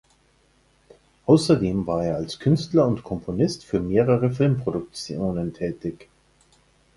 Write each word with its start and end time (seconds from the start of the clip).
Außerdem 1.27 1.85
war 1.85 2.03
er 2.03 2.15
als 2.15 2.39
Künstler 2.39 2.87
und 2.87 3.03
Komponist 3.03 3.63
für 3.63 3.79
mehrere 3.79 4.31
Filmproduktionen 4.31 5.53
tätig. 5.53 6.09